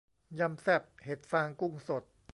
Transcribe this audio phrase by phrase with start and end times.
[0.39, 2.03] ยำแซ่บเห็ดฟางกุ้งสด